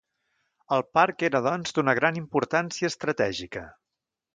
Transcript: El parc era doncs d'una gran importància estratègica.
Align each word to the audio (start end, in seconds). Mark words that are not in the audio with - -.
El 0.77 0.83
parc 0.99 1.27
era 1.29 1.43
doncs 1.49 1.77
d'una 1.77 1.97
gran 2.03 2.19
importància 2.25 2.95
estratègica. 2.95 3.69